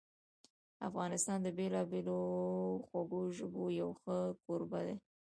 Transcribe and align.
افغانستان 0.89 1.37
د 1.43 1.47
بېلابېلو 1.57 2.19
خوږو 2.85 3.21
ژبو 3.37 3.63
یو 3.81 3.89
ښه 4.01 4.17
کوربه 4.43 4.79
ده. 4.87 4.95